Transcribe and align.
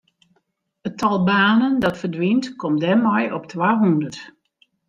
It 0.87 0.95
tal 1.01 1.17
banen 1.29 1.73
dat 1.83 1.99
ferdwynt 2.01 2.45
komt 2.61 2.81
dêrmei 2.83 3.23
op 3.37 3.43
twahûndert. 3.51 4.17